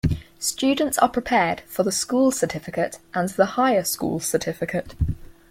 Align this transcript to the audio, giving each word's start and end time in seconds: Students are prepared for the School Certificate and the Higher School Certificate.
Students 0.39 0.97
are 0.97 1.07
prepared 1.09 1.61
for 1.67 1.83
the 1.83 1.91
School 1.91 2.31
Certificate 2.31 2.97
and 3.13 3.29
the 3.29 3.45
Higher 3.53 3.83
School 3.83 4.19
Certificate. 4.19 4.95